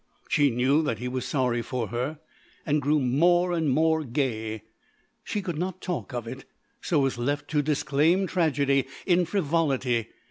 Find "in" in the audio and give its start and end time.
9.05-9.25